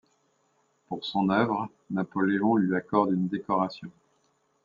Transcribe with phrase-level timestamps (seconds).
[0.87, 3.91] Pour son œuvre, Napoléon lui accorde une décoration.